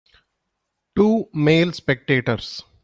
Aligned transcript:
Two 0.95 1.29
male 1.31 1.73
spectators 1.73 2.63